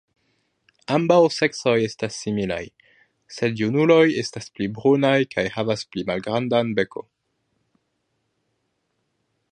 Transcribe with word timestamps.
Ambaŭ 0.93 1.17
seksoj 1.33 1.73
estas 1.87 2.17
similaj, 2.23 2.57
sed 3.35 3.61
junuloj 3.65 4.01
estas 4.23 4.49
pli 4.55 4.71
brunaj 4.79 5.15
kaj 5.37 5.47
havas 5.59 5.87
pli 5.93 6.07
malgrandan 6.11 6.73
beko. 6.81 7.05